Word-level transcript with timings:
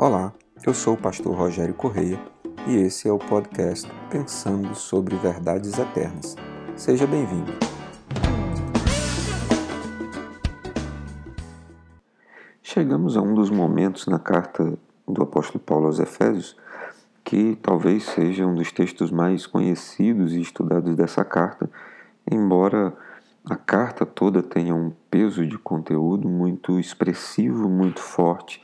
Olá, 0.00 0.32
eu 0.64 0.72
sou 0.72 0.94
o 0.94 0.96
pastor 0.96 1.34
Rogério 1.34 1.74
Correia 1.74 2.20
e 2.68 2.76
esse 2.76 3.08
é 3.08 3.12
o 3.12 3.18
podcast 3.18 3.90
Pensando 4.08 4.72
sobre 4.76 5.16
Verdades 5.16 5.76
Eternas. 5.76 6.36
Seja 6.76 7.04
bem-vindo. 7.04 7.50
Chegamos 12.62 13.16
a 13.16 13.22
um 13.22 13.34
dos 13.34 13.50
momentos 13.50 14.06
na 14.06 14.20
carta 14.20 14.78
do 15.04 15.20
apóstolo 15.20 15.58
Paulo 15.58 15.86
aos 15.86 15.98
Efésios 15.98 16.56
que 17.24 17.58
talvez 17.60 18.04
seja 18.04 18.46
um 18.46 18.54
dos 18.54 18.70
textos 18.70 19.10
mais 19.10 19.48
conhecidos 19.48 20.32
e 20.32 20.40
estudados 20.40 20.94
dessa 20.94 21.24
carta, 21.24 21.68
embora 22.30 22.96
a 23.44 23.56
carta 23.56 24.06
toda 24.06 24.44
tenha 24.44 24.76
um 24.76 24.92
peso 25.10 25.44
de 25.44 25.58
conteúdo 25.58 26.28
muito 26.28 26.78
expressivo, 26.78 27.68
muito 27.68 28.00
forte 28.00 28.62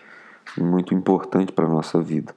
muito 0.56 0.94
importante 0.94 1.52
para 1.52 1.66
a 1.66 1.68
nossa 1.68 2.00
vida. 2.00 2.34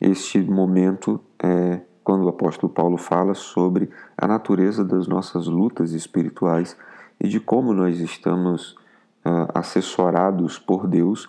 Este 0.00 0.40
momento 0.40 1.20
é 1.42 1.80
quando 2.02 2.24
o 2.24 2.28
apóstolo 2.28 2.72
Paulo 2.72 2.96
fala 2.96 3.34
sobre 3.34 3.88
a 4.16 4.26
natureza 4.26 4.84
das 4.84 5.06
nossas 5.06 5.46
lutas 5.46 5.92
espirituais 5.92 6.76
e 7.20 7.28
de 7.28 7.38
como 7.38 7.72
nós 7.72 8.00
estamos 8.00 8.72
uh, 9.24 9.46
assessorados 9.54 10.58
por 10.58 10.88
Deus, 10.88 11.28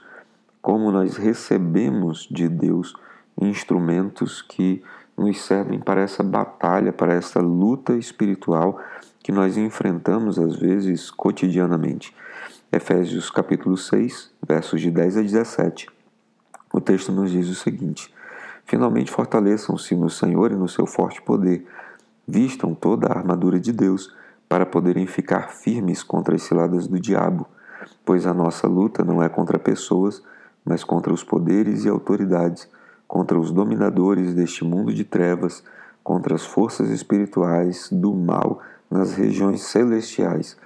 como 0.62 0.92
nós 0.92 1.18
recebemos 1.18 2.28
de 2.30 2.50
Deus 2.50 2.96
instrumentos 3.40 4.42
que 4.42 4.84
nos 5.16 5.42
servem 5.42 5.80
para 5.80 6.02
essa 6.02 6.24
batalha, 6.24 6.92
para 6.92 7.14
essa 7.14 7.40
luta 7.40 7.96
espiritual 7.96 8.80
que 9.22 9.32
nós 9.32 9.58
enfrentamos 9.58 10.40
às 10.40 10.56
vezes 10.56 11.12
cotidianamente. 11.12 12.16
Efésios 12.72 13.30
capítulo 13.30 13.78
6, 13.78 14.32
versos 14.48 14.82
de 14.82 14.90
10 14.90 15.18
a 15.18 15.22
17 15.22 15.93
o 16.74 16.82
texto 16.82 17.12
nos 17.12 17.30
diz 17.30 17.48
o 17.48 17.56
seguinte: 17.56 18.12
Finalmente 18.66 19.12
fortaleçam-se 19.12 19.96
no 19.96 20.10
Senhor 20.10 20.52
e 20.52 20.56
no 20.56 20.68
seu 20.68 20.88
forte 20.88 21.22
poder. 21.22 21.66
Vistam 22.28 22.74
toda 22.74 23.08
a 23.08 23.18
armadura 23.18 23.60
de 23.60 23.72
Deus 23.72 24.14
para 24.50 24.66
poderem 24.66 25.06
ficar 25.06 25.50
firmes 25.50 26.02
contra 26.02 26.36
as 26.36 26.44
ciladas 26.44 26.88
do 26.88 27.00
diabo, 27.00 27.46
pois 28.04 28.26
a 28.26 28.34
nossa 28.34 28.68
luta 28.68 29.04
não 29.04 29.22
é 29.22 29.30
contra 29.30 29.60
pessoas, 29.60 30.24
mas 30.66 30.84
contra 30.84 31.14
os 31.14 31.24
poderes 31.24 31.86
e 31.86 31.90
autoridades, 31.90 32.68
contra 33.08 33.38
os 33.38 33.52
dominadores 33.52 34.34
deste 34.34 34.64
mundo 34.64 34.94
de 34.94 35.04
trevas, 35.04 35.64
contra 36.04 36.34
as 36.34 36.46
forças 36.46 36.90
espirituais 36.90 37.90
do 37.92 38.14
mal 38.14 38.62
nas 38.90 39.14
regiões 39.14 39.62
celestiais. 39.64 40.58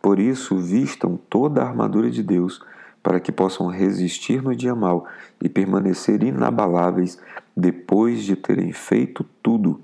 Por 0.00 0.18
isso, 0.18 0.56
vistam 0.58 1.18
toda 1.28 1.62
a 1.62 1.66
armadura 1.66 2.10
de 2.10 2.22
Deus 2.22 2.62
para 3.02 3.20
que 3.20 3.32
possam 3.32 3.68
resistir 3.68 4.42
no 4.42 4.54
dia 4.54 4.74
mal 4.74 5.06
e 5.42 5.48
permanecer 5.48 6.22
inabaláveis 6.22 7.18
depois 7.56 8.22
de 8.22 8.36
terem 8.36 8.72
feito 8.72 9.24
tudo. 9.42 9.80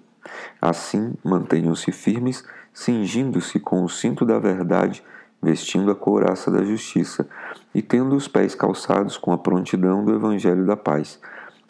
Assim, 0.60 1.14
mantenham-se 1.22 1.92
firmes, 1.92 2.44
cingindo-se 2.72 3.58
com 3.60 3.84
o 3.84 3.88
cinto 3.88 4.24
da 4.24 4.38
verdade, 4.38 5.02
vestindo 5.42 5.90
a 5.90 5.94
couraça 5.94 6.50
da 6.50 6.64
justiça 6.64 7.28
e 7.74 7.82
tendo 7.82 8.16
os 8.16 8.26
pés 8.26 8.54
calçados 8.54 9.16
com 9.16 9.32
a 9.32 9.38
prontidão 9.38 10.04
do 10.04 10.14
evangelho 10.14 10.64
da 10.64 10.76
paz. 10.76 11.20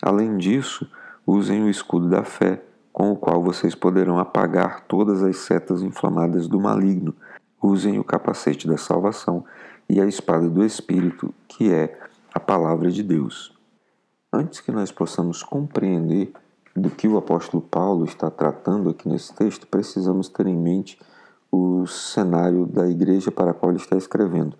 Além 0.00 0.36
disso, 0.36 0.88
usem 1.26 1.64
o 1.64 1.70
escudo 1.70 2.08
da 2.08 2.22
fé, 2.22 2.62
com 2.92 3.10
o 3.10 3.16
qual 3.16 3.42
vocês 3.42 3.74
poderão 3.74 4.18
apagar 4.18 4.82
todas 4.86 5.22
as 5.22 5.38
setas 5.38 5.82
inflamadas 5.82 6.46
do 6.46 6.60
maligno. 6.60 7.14
Usem 7.60 7.98
o 7.98 8.04
capacete 8.04 8.68
da 8.68 8.76
salvação 8.76 9.44
e 9.88 10.00
a 10.00 10.06
espada 10.06 10.48
do 10.48 10.64
Espírito, 10.64 11.32
que 11.46 11.72
é 11.72 11.98
a 12.32 12.40
palavra 12.40 12.90
de 12.90 13.02
Deus. 13.02 13.52
Antes 14.32 14.60
que 14.60 14.72
nós 14.72 14.90
possamos 14.90 15.42
compreender 15.42 16.32
do 16.74 16.90
que 16.90 17.06
o 17.06 17.16
apóstolo 17.16 17.62
Paulo 17.62 18.04
está 18.04 18.30
tratando 18.30 18.90
aqui 18.90 19.08
nesse 19.08 19.32
texto, 19.34 19.66
precisamos 19.66 20.28
ter 20.28 20.46
em 20.46 20.56
mente 20.56 20.98
o 21.50 21.86
cenário 21.86 22.66
da 22.66 22.88
igreja 22.88 23.30
para 23.30 23.52
a 23.52 23.54
qual 23.54 23.70
ele 23.70 23.80
está 23.80 23.96
escrevendo. 23.96 24.56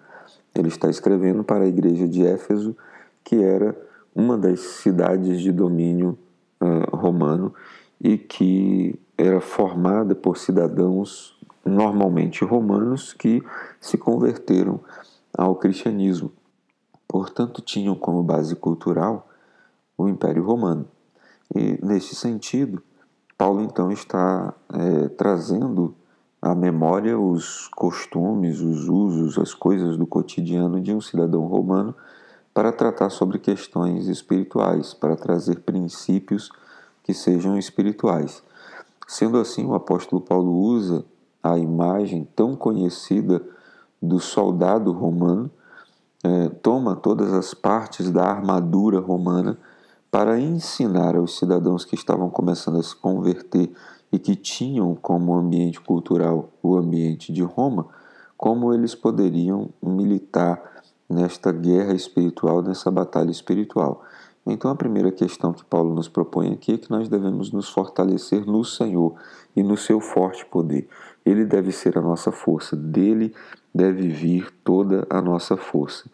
Ele 0.55 0.69
está 0.69 0.89
escrevendo 0.89 1.43
para 1.43 1.65
a 1.65 1.69
igreja 1.69 2.07
de 2.07 2.25
Éfeso, 2.25 2.77
que 3.25 3.43
era 3.43 3.77
uma 4.15 4.39
das 4.39 4.61
cidades 4.61 5.41
de 5.41 5.51
domínio 5.51 6.17
uh, 6.61 6.97
romano 6.97 7.53
e 8.01 8.17
que 8.17 8.97
era 9.19 9.41
formada 9.41 10.15
por 10.15 10.39
cidadãos 10.39 11.37
normalmente 11.65 12.45
romanos 12.45 13.13
que 13.13 13.43
se 13.81 13.97
converteram 13.97 14.81
ao 15.37 15.57
cristianismo. 15.57 16.33
Portanto, 17.07 17.63
tinham 17.63 17.95
como 17.95 18.23
base 18.23 18.57
cultural 18.57 19.29
o 19.97 20.09
Império 20.09 20.45
Romano. 20.45 20.87
E, 21.55 21.79
neste 21.85 22.15
sentido, 22.15 22.83
Paulo 23.37 23.61
então 23.63 23.91
está 23.91 24.55
é, 24.73 25.09
trazendo 25.09 25.95
à 26.41 26.55
memória 26.55 27.19
os 27.19 27.69
costumes, 27.69 28.61
os 28.61 28.89
usos, 28.89 29.39
as 29.39 29.55
coisas 29.55 29.97
do 29.97 30.07
cotidiano 30.07 30.81
de 30.81 30.93
um 30.93 31.01
cidadão 31.01 31.47
romano 31.47 31.95
para 32.53 32.71
tratar 32.71 33.11
sobre 33.11 33.39
questões 33.39 34.07
espirituais, 34.07 34.95
para 34.95 35.17
trazer 35.17 35.61
princípios 35.61 36.51
que 37.03 37.13
sejam 37.13 37.59
espirituais. 37.59 38.43
Sendo 39.07 39.39
assim, 39.39 39.67
o 39.67 39.75
apóstolo 39.75 40.23
Paulo 40.23 40.53
usa 40.53 41.05
a 41.43 41.59
imagem 41.59 42.27
tão 42.35 42.57
conhecida 42.57 43.43
do 44.05 44.21
soldado 44.21 44.93
romano, 44.93 45.51
é, 46.23 46.49
toma 46.49 46.97
todas 46.97 47.33
as 47.33 47.53
partes 47.55 48.11
da 48.11 48.25
armadura 48.25 49.01
romana 49.01 49.59
para 50.11 50.39
ensinar 50.39 51.17
aos 51.17 51.37
cidadãos 51.39 51.85
que 51.85 51.95
estavam 51.95 52.31
começando 52.31 52.79
a 52.79 52.83
se 52.83 52.95
converter 52.95 53.73
e 54.13 54.19
que 54.19 54.37
tinham 54.37 54.95
como 54.95 55.35
ambiente 55.35 55.81
cultural 55.81 56.51
o 56.63 56.77
ambiente 56.77 57.33
de 57.33 57.43
Roma, 57.43 57.89
como 58.37 58.73
eles 58.73 58.95
poderiam 58.95 59.71
militar 59.83 60.63
nesta 61.09 61.51
guerra 61.53 61.95
espiritual, 61.95 62.63
nessa 62.63 62.91
batalha 62.91 63.31
espiritual. 63.31 64.03
Então, 64.47 64.71
a 64.71 64.77
primeira 64.77 65.11
questão 65.11 65.53
que 65.53 65.65
Paulo 65.65 65.95
nos 65.95 66.09
propõe 66.09 66.53
aqui 66.53 66.75
é 66.75 66.79
que 66.79 66.91
nós 66.91 67.09
devemos 67.09 67.51
nos 67.51 67.69
fortalecer 67.69 68.47
no 68.47 68.65
Senhor 68.65 69.15
e 69.57 69.63
no 69.63 69.77
seu 69.77 70.01
forte 70.01 70.45
poder. 70.47 70.89
Ele 71.25 71.45
deve 71.45 71.73
ser 71.73 71.97
a 71.97 72.03
nossa 72.03 72.31
força, 72.31 72.77
dele 72.77 73.35
deve 73.75 74.09
vir 74.09 74.53
toda 74.63 75.07
a 75.11 75.21
nossa 75.21 75.57
força. 75.57 76.05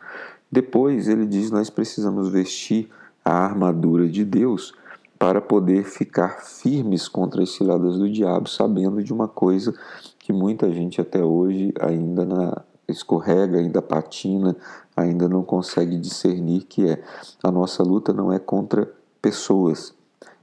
Depois 0.50 1.08
ele 1.08 1.26
diz: 1.26 1.50
nós 1.50 1.68
precisamos 1.68 2.28
vestir 2.28 2.88
a 3.24 3.32
armadura 3.32 4.08
de 4.08 4.24
Deus 4.24 4.74
para 5.18 5.40
poder 5.40 5.84
ficar 5.84 6.40
firmes 6.40 7.06
contra 7.06 7.42
as 7.42 7.50
ciladas 7.50 7.98
do 7.98 8.10
diabo, 8.10 8.48
sabendo 8.48 9.02
de 9.02 9.12
uma 9.12 9.28
coisa 9.28 9.74
que 10.18 10.32
muita 10.32 10.72
gente 10.72 11.00
até 11.00 11.22
hoje 11.22 11.74
ainda 11.78 12.24
na, 12.24 12.62
escorrega, 12.88 13.58
ainda 13.58 13.82
patina, 13.82 14.56
ainda 14.96 15.28
não 15.28 15.42
consegue 15.42 15.96
discernir 15.98 16.62
que 16.62 16.88
é 16.88 17.02
a 17.42 17.50
nossa 17.50 17.82
luta 17.82 18.12
não 18.12 18.32
é 18.32 18.38
contra 18.38 18.90
pessoas. 19.20 19.94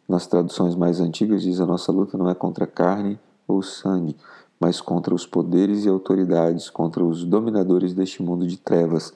Nas 0.08 0.26
traduções 0.26 0.76
mais 0.76 1.02
antigas 1.02 1.42
diz 1.42 1.60
a 1.60 1.66
nossa 1.66 1.92
luta 1.92 2.18
não 2.18 2.30
é 2.30 2.36
contra 2.36 2.66
carne 2.66 3.20
ou 3.48 3.62
sangue, 3.62 4.16
mas 4.60 4.82
contra 4.82 5.14
os 5.14 5.26
poderes 5.26 5.86
e 5.86 5.90
autoridades, 5.90 6.70
contra 6.70 7.04
os 7.04 7.24
dominadores 7.24 7.94
deste 7.94 8.24
mundo 8.24 8.48
de 8.48 8.58
trevas, 8.58 9.14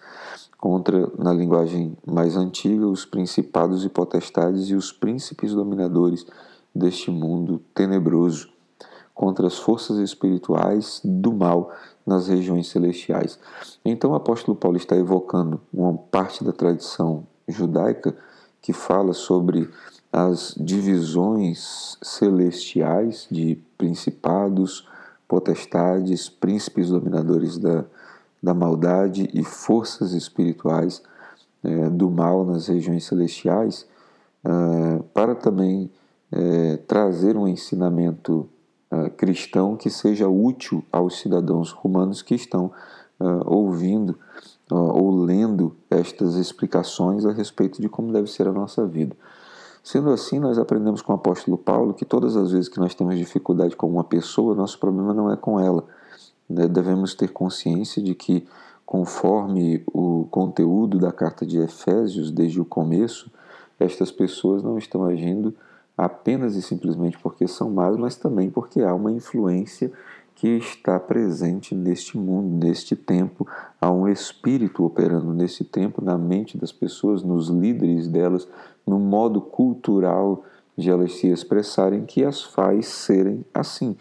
contra, 0.57 1.11
na 1.17 1.33
linguagem 1.33 1.97
mais 2.05 2.37
antiga, 2.37 2.87
os 2.87 3.05
principados 3.05 3.83
e 3.83 3.89
potestades 3.89 4.69
e 4.69 4.75
os 4.75 4.91
príncipes 4.91 5.53
dominadores 5.53 6.25
deste 6.73 7.09
mundo 7.09 7.61
tenebroso, 7.73 8.49
contra 9.13 9.47
as 9.47 9.57
forças 9.57 9.97
espirituais 9.97 11.01
do 11.03 11.33
mal 11.33 11.71
nas 12.05 12.27
regiões 12.27 12.67
celestiais. 12.67 13.39
Então 13.83 14.11
o 14.11 14.15
apóstolo 14.15 14.55
Paulo 14.55 14.77
está 14.77 14.95
evocando 14.95 15.59
uma 15.73 15.93
parte 15.93 16.43
da 16.43 16.51
tradição 16.51 17.25
judaica 17.47 18.15
que 18.61 18.73
fala 18.73 19.13
sobre 19.13 19.69
as 20.13 20.53
divisões 20.57 21.97
celestiais 22.01 23.27
de 23.31 23.57
principados, 23.77 24.87
potestades, 25.31 26.27
príncipes 26.27 26.89
dominadores 26.89 27.57
da, 27.57 27.85
da 28.43 28.53
maldade 28.53 29.29
e 29.33 29.45
forças 29.45 30.11
espirituais 30.11 31.01
é, 31.63 31.89
do 31.89 32.11
mal 32.11 32.43
nas 32.43 32.67
regiões 32.67 33.05
celestiais, 33.05 33.87
é, 34.43 34.49
para 35.13 35.33
também 35.33 35.89
é, 36.29 36.75
trazer 36.85 37.37
um 37.37 37.47
ensinamento 37.47 38.49
é, 38.91 39.09
cristão 39.09 39.77
que 39.77 39.89
seja 39.89 40.27
útil 40.27 40.83
aos 40.91 41.21
cidadãos 41.21 41.71
romanos 41.71 42.21
que 42.21 42.35
estão 42.35 42.69
é, 43.17 43.23
ouvindo 43.45 44.19
ou 44.69 45.11
lendo 45.11 45.75
estas 45.89 46.35
explicações 46.35 47.25
a 47.25 47.31
respeito 47.31 47.81
de 47.81 47.89
como 47.89 48.11
deve 48.11 48.29
ser 48.29 48.47
a 48.47 48.53
nossa 48.53 48.85
vida. 48.85 49.15
Sendo 49.83 50.11
assim, 50.11 50.39
nós 50.39 50.59
aprendemos 50.59 51.01
com 51.01 51.11
o 51.11 51.15
apóstolo 51.15 51.57
Paulo 51.57 51.93
que 51.93 52.05
todas 52.05 52.37
as 52.37 52.51
vezes 52.51 52.69
que 52.69 52.79
nós 52.79 52.93
temos 52.93 53.17
dificuldade 53.17 53.75
com 53.75 53.89
uma 53.89 54.03
pessoa, 54.03 54.53
nosso 54.53 54.79
problema 54.79 55.13
não 55.13 55.31
é 55.31 55.35
com 55.35 55.59
ela. 55.59 55.83
Né? 56.47 56.67
Devemos 56.67 57.15
ter 57.15 57.29
consciência 57.29 58.01
de 58.01 58.13
que, 58.13 58.45
conforme 58.85 59.83
o 59.87 60.27
conteúdo 60.29 60.99
da 60.99 61.11
carta 61.11 61.45
de 61.45 61.57
Efésios, 61.57 62.31
desde 62.31 62.61
o 62.61 62.65
começo, 62.65 63.31
estas 63.79 64.11
pessoas 64.11 64.61
não 64.61 64.77
estão 64.77 65.03
agindo 65.03 65.53
apenas 65.97 66.55
e 66.55 66.61
simplesmente 66.61 67.17
porque 67.17 67.47
são 67.47 67.69
más, 67.69 67.97
mas 67.97 68.15
também 68.15 68.49
porque 68.49 68.81
há 68.81 68.93
uma 68.93 69.11
influência 69.11 69.91
que 70.41 70.47
está 70.57 70.99
presente 70.99 71.75
neste 71.75 72.17
mundo, 72.17 72.65
neste 72.65 72.95
tempo. 72.95 73.47
Há 73.79 73.91
um 73.91 74.07
espírito 74.07 74.83
operando 74.83 75.31
nesse 75.35 75.63
tempo, 75.63 76.03
na 76.03 76.17
mente 76.17 76.57
das 76.57 76.71
pessoas, 76.71 77.21
nos 77.21 77.49
líderes 77.49 78.07
delas, 78.07 78.47
no 78.83 78.97
modo 78.97 79.39
cultural 79.39 80.43
de 80.75 80.89
elas 80.89 81.13
se 81.13 81.27
expressarem, 81.27 82.05
que 82.05 82.25
as 82.25 82.41
faz 82.41 82.87
serem 82.87 83.45
assim. 83.53 83.95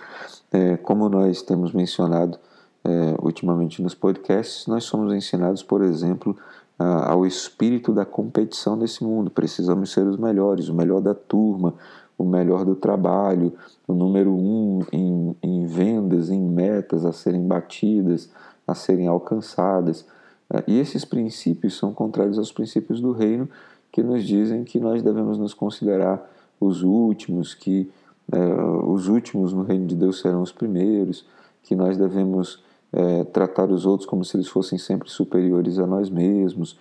É, 0.50 0.78
como 0.78 1.10
nós 1.10 1.42
temos 1.42 1.74
mencionado 1.74 2.38
é, 2.84 3.16
ultimamente 3.20 3.82
nos 3.82 3.94
podcasts, 3.94 4.66
nós 4.66 4.84
somos 4.84 5.12
ensinados, 5.12 5.62
por 5.62 5.82
exemplo, 5.82 6.34
a, 6.78 7.10
ao 7.12 7.26
espírito 7.26 7.92
da 7.92 8.06
competição 8.06 8.76
nesse 8.76 9.04
mundo. 9.04 9.30
Precisamos 9.30 9.92
ser 9.92 10.06
os 10.06 10.16
melhores, 10.16 10.70
o 10.70 10.74
melhor 10.74 11.02
da 11.02 11.12
turma, 11.14 11.74
o 12.20 12.24
melhor 12.24 12.66
do 12.66 12.76
trabalho, 12.76 13.54
o 13.88 13.94
número 13.94 14.30
um 14.30 14.80
em, 14.92 15.34
em 15.42 15.64
vendas, 15.64 16.28
em 16.28 16.38
metas 16.38 17.06
a 17.06 17.12
serem 17.12 17.46
batidas, 17.46 18.28
a 18.66 18.74
serem 18.74 19.08
alcançadas. 19.08 20.04
É, 20.52 20.62
e 20.66 20.78
esses 20.78 21.02
princípios 21.02 21.78
são 21.78 21.94
contrários 21.94 22.38
aos 22.38 22.52
princípios 22.52 23.00
do 23.00 23.12
reino 23.12 23.48
que 23.90 24.02
nos 24.02 24.22
dizem 24.22 24.64
que 24.64 24.78
nós 24.78 25.02
devemos 25.02 25.38
nos 25.38 25.54
considerar 25.54 26.30
os 26.60 26.82
últimos, 26.82 27.54
que 27.54 27.90
é, 28.30 28.38
os 28.84 29.08
últimos 29.08 29.54
no 29.54 29.62
reino 29.62 29.86
de 29.86 29.96
Deus 29.96 30.20
serão 30.20 30.42
os 30.42 30.52
primeiros, 30.52 31.26
que 31.62 31.74
nós 31.74 31.96
devemos 31.96 32.62
é, 32.92 33.24
tratar 33.24 33.70
os 33.70 33.86
outros 33.86 34.06
como 34.06 34.26
se 34.26 34.36
eles 34.36 34.48
fossem 34.48 34.78
sempre 34.78 35.08
superiores 35.08 35.78
a 35.78 35.86
nós 35.86 36.10
mesmos, 36.10 36.78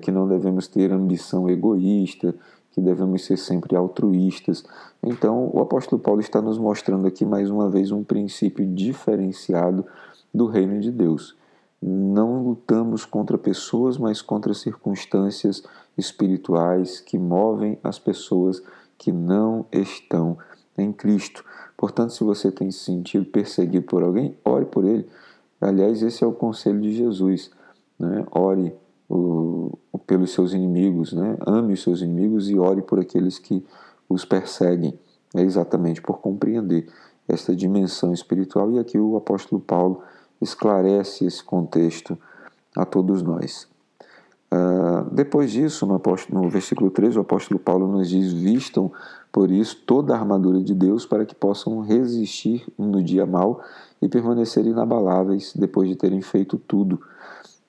que 0.00 0.12
não 0.12 0.28
devemos 0.28 0.68
ter 0.68 0.92
ambição 0.92 1.50
egoísta, 1.50 2.32
que 2.76 2.80
devemos 2.82 3.24
ser 3.24 3.38
sempre 3.38 3.74
altruístas. 3.74 4.62
Então, 5.02 5.50
o 5.50 5.62
apóstolo 5.62 6.00
Paulo 6.00 6.20
está 6.20 6.42
nos 6.42 6.58
mostrando 6.58 7.06
aqui 7.06 7.24
mais 7.24 7.50
uma 7.50 7.70
vez 7.70 7.90
um 7.90 8.04
princípio 8.04 8.66
diferenciado 8.66 9.86
do 10.32 10.46
reino 10.46 10.78
de 10.78 10.92
Deus. 10.92 11.34
Não 11.80 12.42
lutamos 12.42 13.06
contra 13.06 13.38
pessoas, 13.38 13.96
mas 13.96 14.20
contra 14.20 14.52
circunstâncias 14.52 15.62
espirituais 15.96 17.00
que 17.00 17.18
movem 17.18 17.78
as 17.82 17.98
pessoas 17.98 18.62
que 18.98 19.10
não 19.10 19.64
estão 19.72 20.36
em 20.76 20.92
Cristo. 20.92 21.42
Portanto, 21.78 22.12
se 22.12 22.22
você 22.22 22.52
tem 22.52 22.70
se 22.70 22.80
sentido 22.80 23.24
perseguido 23.24 23.86
por 23.86 24.02
alguém, 24.02 24.36
ore 24.44 24.66
por 24.66 24.84
ele. 24.84 25.08
Aliás, 25.58 26.02
esse 26.02 26.22
é 26.22 26.26
o 26.26 26.32
conselho 26.32 26.82
de 26.82 26.92
Jesus. 26.92 27.50
Né? 27.98 28.26
Ore 28.30 28.74
o, 29.08 29.78
pelos 30.06 30.32
seus 30.32 30.52
inimigos, 30.52 31.12
né? 31.12 31.36
ame 31.46 31.74
os 31.74 31.82
seus 31.82 32.00
inimigos 32.00 32.50
e 32.50 32.58
ore 32.58 32.82
por 32.82 32.98
aqueles 32.98 33.38
que 33.38 33.64
os 34.08 34.24
perseguem. 34.24 34.98
É 35.34 35.42
exatamente 35.42 36.00
por 36.00 36.18
compreender 36.18 36.86
esta 37.28 37.54
dimensão 37.54 38.12
espiritual. 38.12 38.70
E 38.72 38.78
aqui 38.78 38.98
o 38.98 39.16
apóstolo 39.16 39.60
Paulo 39.60 40.02
esclarece 40.40 41.24
esse 41.24 41.42
contexto 41.42 42.16
a 42.76 42.84
todos 42.84 43.22
nós. 43.22 43.68
Uh, 44.52 45.10
depois 45.12 45.50
disso, 45.50 45.84
no, 45.86 45.94
apóstolo, 45.94 46.42
no 46.42 46.48
versículo 46.48 46.90
3, 46.90 47.16
o 47.16 47.20
apóstolo 47.20 47.58
Paulo 47.58 47.88
nos 47.88 48.08
diz: 48.08 48.32
Vistam, 48.32 48.92
por 49.32 49.50
isso, 49.50 49.82
toda 49.84 50.14
a 50.14 50.18
armadura 50.18 50.60
de 50.60 50.74
Deus 50.74 51.04
para 51.04 51.26
que 51.26 51.34
possam 51.34 51.80
resistir 51.80 52.64
no 52.78 53.02
dia 53.02 53.26
mal 53.26 53.60
e 54.00 54.08
permanecer 54.08 54.64
inabaláveis 54.64 55.52
depois 55.54 55.88
de 55.88 55.96
terem 55.96 56.22
feito 56.22 56.56
tudo. 56.58 57.00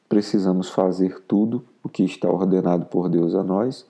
Precisamos 0.09 0.69
fazer 0.69 1.19
tudo 1.27 1.63
o 1.83 1.89
que 1.89 2.03
está 2.03 2.29
ordenado 2.29 2.85
por 2.85 3.09
Deus 3.09 3.35
a 3.35 3.43
nós 3.43 3.85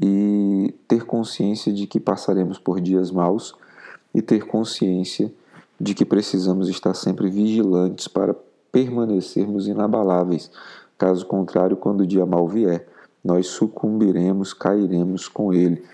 e 0.00 0.74
ter 0.86 1.04
consciência 1.04 1.72
de 1.72 1.86
que 1.86 1.98
passaremos 1.98 2.58
por 2.58 2.80
dias 2.80 3.10
maus 3.10 3.54
e 4.14 4.22
ter 4.22 4.46
consciência 4.46 5.32
de 5.80 5.94
que 5.94 6.04
precisamos 6.04 6.68
estar 6.68 6.94
sempre 6.94 7.28
vigilantes 7.28 8.08
para 8.08 8.34
permanecermos 8.70 9.66
inabaláveis 9.66 10.50
Caso 10.98 11.24
contrário, 11.24 11.76
quando 11.76 12.00
o 12.00 12.06
dia 12.06 12.26
mal 12.26 12.48
vier, 12.48 12.84
nós 13.24 13.46
sucumbiremos, 13.46 14.52
cairemos 14.52 15.28
com 15.28 15.54
ele. 15.54 15.84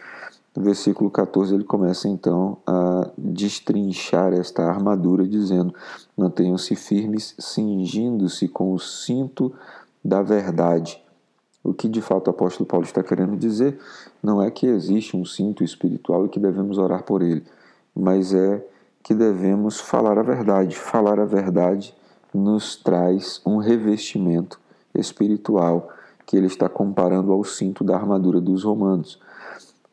No 0.57 0.63
versículo 0.63 1.11
14, 1.11 1.55
ele 1.55 1.65
começa 1.65 2.09
então 2.09 2.59
a 2.67 3.11
destrinchar 3.19 4.33
esta 4.33 4.63
armadura, 4.63 5.27
dizendo: 5.27 5.75
Mantenham-se 6.17 6.77
firmes, 6.77 7.35
cingindo-se 7.39 8.47
com 8.47 8.73
o 8.73 8.79
cinto 8.79 9.53
da 10.05 10.23
verdade. 10.23 11.03
O 11.63 11.73
que 11.73 11.89
de 11.89 12.03
fato 12.03 12.29
o 12.29 12.31
apóstolo 12.31 12.67
Paulo 12.67 12.85
está 12.85 13.03
querendo 13.03 13.37
dizer 13.37 13.81
não 14.23 14.41
é 14.41 14.51
que 14.51 14.67
existe 14.67 15.17
um 15.17 15.25
cinto 15.25 15.65
espiritual 15.65 16.27
e 16.27 16.29
que 16.29 16.39
devemos 16.39 16.77
orar 16.77 17.03
por 17.03 17.23
ele, 17.23 17.43
mas 17.97 18.35
é 18.35 18.63
que 19.03 19.15
devemos 19.15 19.81
falar 19.81 20.19
a 20.19 20.23
verdade. 20.23 20.77
Falar 20.77 21.19
a 21.19 21.25
verdade 21.25 21.95
nos 22.33 22.77
traz 22.77 23.41
um 23.47 23.57
revestimento 23.57 24.61
espiritual 24.95 25.89
que 26.27 26.37
ele 26.37 26.47
está 26.47 26.69
comparando 26.69 27.33
ao 27.33 27.43
cinto 27.45 27.83
da 27.83 27.97
armadura 27.97 28.41
dos 28.41 28.63
romanos. 28.65 29.19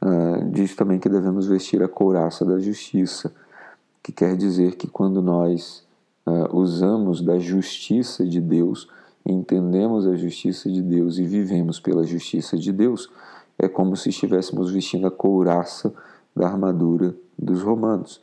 Uh, 0.03 0.49
diz 0.51 0.75
também 0.75 0.99
que 0.99 1.07
devemos 1.07 1.47
vestir 1.47 1.83
a 1.83 1.87
couraça 1.87 2.43
da 2.43 2.57
justiça, 2.57 3.33
que 4.01 4.11
quer 4.11 4.35
dizer 4.35 4.75
que 4.75 4.87
quando 4.87 5.21
nós 5.21 5.85
uh, 6.25 6.55
usamos 6.55 7.21
da 7.21 7.37
justiça 7.37 8.25
de 8.25 8.41
Deus, 8.41 8.89
entendemos 9.25 10.07
a 10.07 10.15
justiça 10.15 10.71
de 10.71 10.81
Deus 10.81 11.19
e 11.19 11.25
vivemos 11.25 11.79
pela 11.79 12.03
justiça 12.03 12.57
de 12.57 12.71
Deus, 12.71 13.11
é 13.59 13.67
como 13.67 13.95
se 13.95 14.09
estivéssemos 14.09 14.71
vestindo 14.71 15.05
a 15.05 15.11
couraça 15.11 15.93
da 16.35 16.47
armadura 16.47 17.15
dos 17.37 17.61
romanos, 17.61 18.19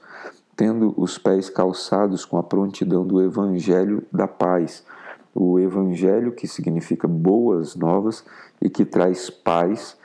tendo 0.57 0.93
os 0.97 1.17
pés 1.17 1.49
calçados 1.49 2.25
com 2.25 2.37
a 2.37 2.43
prontidão 2.43 3.07
do 3.07 3.23
evangelho 3.23 4.03
da 4.13 4.27
paz 4.27 4.85
o 5.41 5.59
Evangelho, 5.59 6.33
que 6.33 6.49
significa 6.49 7.07
boas 7.07 7.77
novas 7.77 8.25
e 8.61 8.69
que 8.69 8.85
traz 8.85 9.31
paz. 9.31 9.97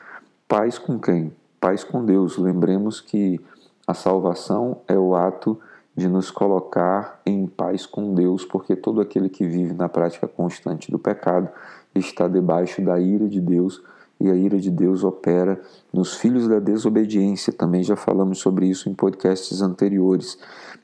Paz 0.48 0.78
com 0.78 1.00
quem? 1.00 1.34
Paz 1.64 1.82
com 1.82 2.04
Deus. 2.04 2.38
Lembremos 2.38 3.00
que 3.00 3.40
a 3.88 3.94
salvação 3.94 4.82
é 4.86 5.00
o 5.00 5.16
ato 5.16 5.58
de 5.96 6.10
nos 6.10 6.30
colocar 6.30 7.22
em 7.26 7.48
paz 7.48 7.86
com 7.86 8.14
Deus, 8.14 8.44
porque 8.44 8.76
todo 8.76 9.00
aquele 9.00 9.30
que 9.30 9.48
vive 9.48 9.74
na 9.74 9.88
prática 9.88 10.28
constante 10.28 10.92
do 10.92 11.00
pecado 11.00 11.48
está 11.96 12.28
debaixo 12.28 12.82
da 12.82 13.00
ira 13.00 13.30
de 13.30 13.40
Deus 13.40 13.82
e 14.20 14.30
a 14.30 14.36
ira 14.36 14.60
de 14.60 14.70
Deus 14.70 15.06
opera 15.06 15.58
nos 15.94 16.18
filhos 16.18 16.50
da 16.50 16.60
desobediência. 16.60 17.54
Também 17.54 17.82
já 17.82 17.96
falamos 17.96 18.40
sobre 18.40 18.66
isso 18.66 18.90
em 18.90 18.94
podcasts 18.94 19.62
anteriores. 19.62 20.38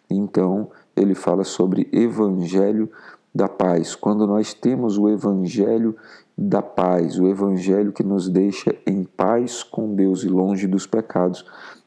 Então, 0.09 0.71
ele 0.95 1.13
fala 1.13 1.43
sobre 1.43 1.89
evangelho 1.91 2.89
da 3.39 3.47
paz, 3.47 3.95
quando 3.95 4.27
nós 4.27 4.53
temos 4.53 4.97
o 4.97 5.07
Evangelho 5.07 5.95
da 6.37 6.61
paz, 6.61 7.17
o 7.17 7.25
Evangelho 7.25 7.93
que 7.93 8.03
nos 8.03 8.27
deixa 8.27 8.75
em 8.85 9.05
paz 9.05 9.63
com 9.63 9.95
Deus 9.95 10.23
e 10.23 10.27
longe 10.27 10.67
dos 10.67 10.85
pecados, 10.85 11.45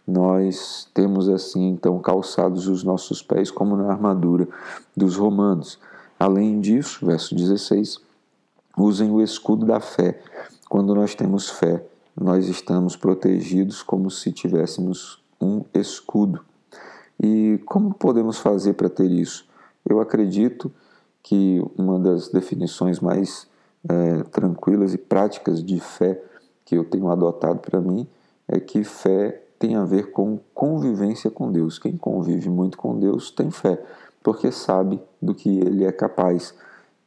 nós 0.09 0.89
temos 0.95 1.29
assim 1.29 1.69
então 1.69 2.01
calçados 2.01 2.69
os 2.69 2.83
nossos 2.83 3.21
pés 3.23 3.51
como 3.51 3.77
na 3.77 3.93
armadura 3.93 4.49
dos 4.97 5.17
romanos. 5.17 5.79
Além 6.19 6.59
disso, 6.59 7.05
verso 7.05 7.35
16, 7.35 8.01
usem 8.79 9.11
o 9.11 9.21
escudo 9.21 9.67
da 9.67 9.79
fé. 9.79 10.23
Quando 10.71 10.95
nós 10.95 11.15
temos 11.15 11.51
fé, 11.51 11.85
nós 12.19 12.49
estamos 12.49 12.97
protegidos 12.97 13.83
como 13.83 14.11
se 14.11 14.33
tivéssemos 14.33 15.23
um 15.39 15.67
escudo. 15.75 16.41
E 17.23 17.61
como 17.67 17.93
podemos 17.93 18.39
fazer 18.39 18.73
para 18.73 18.89
ter 18.89 19.11
isso? 19.11 19.45
Eu 19.85 20.01
acredito 20.01 20.73
que 21.23 21.63
uma 21.77 21.99
das 21.99 22.29
definições 22.29 23.01
mais 23.01 23.47
é, 23.89 24.23
tranquilas 24.25 24.95
e 24.95 24.99
práticas 24.99 25.63
de 25.65 25.79
fé 25.81 26.21
que 26.65 26.77
eu 26.77 26.85
tenho 26.85 27.09
adotado 27.09 27.61
para 27.61 27.81
mim 27.81 28.07
é 28.49 28.59
que 28.59 28.85
fé 28.85 29.43
tem 29.59 29.77
a 29.77 29.85
ver 29.85 30.11
com 30.11 30.41
convivência 30.53 31.31
com 31.31 31.51
Deus. 31.53 31.79
Quem 31.79 31.97
convive 31.97 32.51
muito 32.51 32.77
com 32.77 32.99
Deus 32.99 33.31
tem 33.31 33.51
fé, 33.51 33.81
porque 34.23 34.51
sabe 34.51 35.01
do 35.21 35.35
que 35.35 35.61
ele 35.61 35.85
é 35.85 35.93
capaz, 35.93 36.55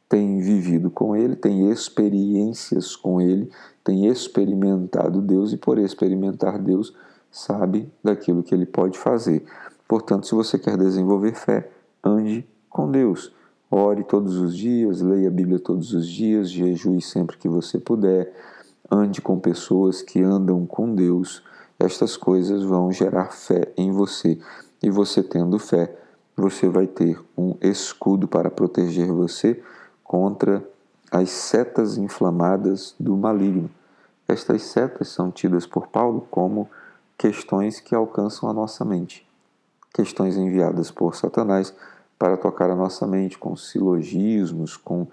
tem 0.08 0.40
vivido 0.40 0.90
com 0.90 1.14
ele, 1.14 1.36
tem 1.36 1.70
experiências 1.70 2.96
com 2.96 3.20
ele, 3.20 3.50
tem 3.84 4.06
experimentado 4.06 5.20
Deus 5.20 5.52
e 5.52 5.56
por 5.56 5.78
experimentar 5.78 6.58
Deus 6.58 6.94
sabe 7.30 7.92
daquilo 8.02 8.42
que 8.42 8.54
ele 8.54 8.66
pode 8.66 8.98
fazer. 8.98 9.44
Portanto, 9.86 10.26
se 10.26 10.34
você 10.34 10.58
quer 10.58 10.76
desenvolver 10.76 11.34
fé, 11.34 11.68
ande 12.02 12.46
com 12.70 12.90
Deus. 12.90 13.32
Ore 13.78 14.04
todos 14.04 14.38
os 14.38 14.56
dias, 14.56 15.02
leia 15.02 15.28
a 15.28 15.30
Bíblia 15.30 15.58
todos 15.58 15.92
os 15.92 16.08
dias, 16.08 16.50
jejue 16.50 17.02
sempre 17.02 17.36
que 17.36 17.46
você 17.46 17.78
puder, 17.78 18.32
ande 18.90 19.20
com 19.20 19.38
pessoas 19.38 20.00
que 20.00 20.22
andam 20.22 20.64
com 20.64 20.94
Deus. 20.94 21.42
Estas 21.78 22.16
coisas 22.16 22.62
vão 22.62 22.90
gerar 22.90 23.32
fé 23.32 23.70
em 23.76 23.92
você. 23.92 24.38
E 24.82 24.88
você 24.88 25.22
tendo 25.22 25.58
fé, 25.58 25.94
você 26.34 26.70
vai 26.70 26.86
ter 26.86 27.22
um 27.36 27.54
escudo 27.60 28.26
para 28.26 28.50
proteger 28.50 29.12
você 29.12 29.62
contra 30.02 30.66
as 31.12 31.28
setas 31.28 31.98
inflamadas 31.98 32.94
do 32.98 33.14
maligno. 33.14 33.68
estas 34.26 34.62
setas 34.62 35.08
são 35.08 35.30
tidas 35.30 35.66
por 35.66 35.88
Paulo 35.88 36.26
como 36.30 36.66
questões 37.18 37.78
que 37.78 37.94
alcançam 37.94 38.48
a 38.48 38.54
nossa 38.54 38.86
mente, 38.86 39.28
questões 39.92 40.38
enviadas 40.38 40.90
por 40.90 41.14
Satanás 41.14 41.74
para 42.18 42.36
tocar 42.36 42.70
a 42.70 42.76
nossa 42.76 43.06
mente 43.06 43.38
com 43.38 43.56
silogismos, 43.56 44.76
com 44.76 45.02
uh, 45.02 45.10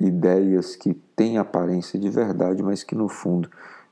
ideias 0.00 0.74
que 0.76 0.94
têm 1.14 1.38
aparência 1.38 1.98
de 1.98 2.08
verdade, 2.08 2.62
mas 2.62 2.82
que 2.82 2.94
no 2.94 3.08
fundo 3.08 3.48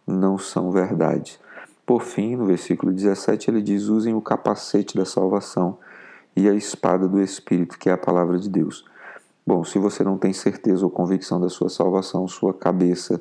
não 0.06 0.36
são 0.38 0.70
verdade. 0.70 1.38
Por 1.86 2.02
fim, 2.02 2.36
no 2.36 2.46
versículo 2.46 2.92
17, 2.92 3.50
ele 3.50 3.62
diz: 3.62 3.84
usem 3.84 4.14
o 4.14 4.20
capacete 4.20 4.96
da 4.96 5.04
salvação 5.04 5.78
e 6.36 6.48
a 6.48 6.54
espada 6.54 7.08
do 7.08 7.20
Espírito, 7.20 7.78
que 7.78 7.88
é 7.88 7.92
a 7.92 7.98
palavra 7.98 8.38
de 8.38 8.48
Deus. 8.48 8.84
Bom, 9.46 9.62
se 9.62 9.78
você 9.78 10.02
não 10.02 10.16
tem 10.16 10.32
certeza 10.32 10.84
ou 10.84 10.90
convicção 10.90 11.38
da 11.38 11.50
sua 11.50 11.68
salvação, 11.68 12.26
sua 12.26 12.54
cabeça 12.54 13.20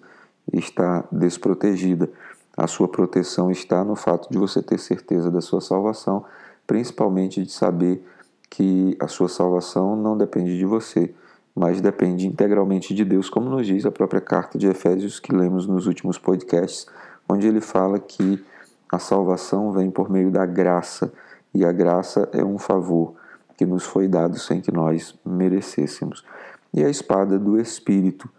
está 0.51 1.03
desprotegida. 1.11 2.09
A 2.55 2.67
sua 2.67 2.87
proteção 2.87 3.51
está 3.51 3.83
no 3.83 3.95
fato 3.95 4.29
de 4.29 4.37
você 4.37 4.61
ter 4.61 4.79
certeza 4.79 5.29
da 5.29 5.41
sua 5.41 5.59
salvação, 5.59 6.23
principalmente 6.65 7.43
de 7.43 7.51
saber 7.51 8.05
que 8.53 8.95
a 8.99 9.07
sua 9.07 9.27
salvação 9.27 9.95
não 9.95 10.15
depende 10.15 10.55
de 10.55 10.63
você, 10.63 11.11
mas 11.55 11.81
depende 11.81 12.27
integralmente 12.27 12.93
de 12.93 13.03
Deus, 13.03 13.27
como 13.27 13.49
nos 13.49 13.65
diz 13.65 13.83
a 13.83 13.91
própria 13.91 14.21
carta 14.21 14.59
de 14.59 14.67
Efésios 14.67 15.19
que 15.19 15.33
lemos 15.33 15.65
nos 15.65 15.87
últimos 15.87 16.19
podcasts, 16.19 16.85
onde 17.27 17.47
ele 17.47 17.59
fala 17.59 17.97
que 17.97 18.45
a 18.91 18.99
salvação 18.99 19.71
vem 19.71 19.89
por 19.89 20.07
meio 20.07 20.29
da 20.29 20.45
graça, 20.45 21.11
e 21.51 21.65
a 21.65 21.71
graça 21.71 22.29
é 22.31 22.45
um 22.45 22.59
favor 22.59 23.15
que 23.57 23.65
nos 23.65 23.85
foi 23.85 24.07
dado 24.07 24.37
sem 24.37 24.61
que 24.61 24.71
nós 24.71 25.15
merecêssemos. 25.25 26.23
E 26.71 26.83
a 26.83 26.89
espada 26.91 27.39
do 27.39 27.59
Espírito, 27.59 28.29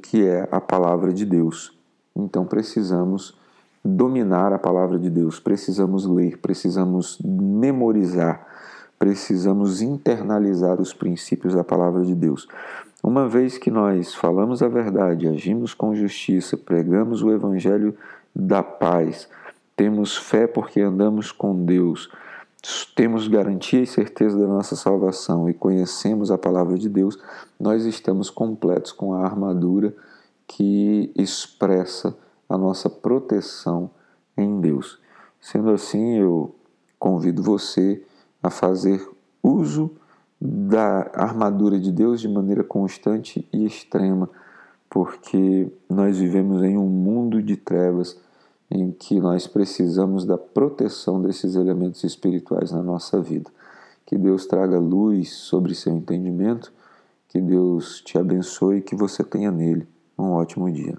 que 0.00 0.24
é 0.24 0.48
a 0.48 0.60
palavra 0.60 1.12
de 1.12 1.26
Deus. 1.26 1.76
Então 2.14 2.44
precisamos 2.44 3.36
dominar 3.84 4.52
a 4.52 4.60
palavra 4.60 4.96
de 4.96 5.10
Deus, 5.10 5.40
precisamos 5.40 6.06
ler, 6.06 6.38
precisamos 6.38 7.18
memorizar, 7.20 8.53
precisamos 8.98 9.82
internalizar 9.82 10.80
os 10.80 10.92
princípios 10.92 11.54
da 11.54 11.64
palavra 11.64 12.04
de 12.04 12.14
Deus. 12.14 12.46
Uma 13.02 13.28
vez 13.28 13.58
que 13.58 13.70
nós 13.70 14.14
falamos 14.14 14.62
a 14.62 14.68
verdade, 14.68 15.28
agimos 15.28 15.74
com 15.74 15.94
justiça, 15.94 16.56
pregamos 16.56 17.22
o 17.22 17.30
evangelho 17.30 17.94
da 18.34 18.62
paz, 18.62 19.28
temos 19.76 20.16
fé 20.16 20.46
porque 20.46 20.80
andamos 20.80 21.30
com 21.30 21.64
Deus, 21.64 22.10
temos 22.96 23.28
garantia 23.28 23.82
e 23.82 23.86
certeza 23.86 24.38
da 24.38 24.46
nossa 24.46 24.74
salvação 24.74 25.50
e 25.50 25.54
conhecemos 25.54 26.30
a 26.30 26.38
palavra 26.38 26.78
de 26.78 26.88
Deus, 26.88 27.18
nós 27.60 27.84
estamos 27.84 28.30
completos 28.30 28.90
com 28.90 29.12
a 29.12 29.24
armadura 29.24 29.94
que 30.46 31.12
expressa 31.14 32.16
a 32.48 32.56
nossa 32.56 32.88
proteção 32.88 33.90
em 34.36 34.60
Deus. 34.60 34.98
Sendo 35.40 35.70
assim, 35.70 36.18
eu 36.18 36.54
convido 36.98 37.42
você 37.42 38.02
a 38.44 38.50
fazer 38.50 39.02
uso 39.42 39.90
da 40.38 41.10
armadura 41.14 41.80
de 41.80 41.90
Deus 41.90 42.20
de 42.20 42.28
maneira 42.28 42.62
constante 42.62 43.48
e 43.50 43.64
extrema, 43.64 44.28
porque 44.90 45.72
nós 45.88 46.18
vivemos 46.18 46.62
em 46.62 46.76
um 46.76 46.86
mundo 46.86 47.42
de 47.42 47.56
trevas 47.56 48.20
em 48.70 48.92
que 48.92 49.18
nós 49.18 49.46
precisamos 49.46 50.26
da 50.26 50.36
proteção 50.36 51.22
desses 51.22 51.54
elementos 51.54 52.04
espirituais 52.04 52.70
na 52.70 52.82
nossa 52.82 53.18
vida. 53.18 53.50
Que 54.04 54.18
Deus 54.18 54.44
traga 54.44 54.78
luz 54.78 55.32
sobre 55.32 55.74
seu 55.74 55.94
entendimento, 55.96 56.70
que 57.28 57.40
Deus 57.40 58.02
te 58.02 58.18
abençoe 58.18 58.76
e 58.76 58.82
que 58.82 58.94
você 58.94 59.24
tenha 59.24 59.50
nele 59.50 59.88
um 60.18 60.32
ótimo 60.32 60.70
dia. 60.70 60.98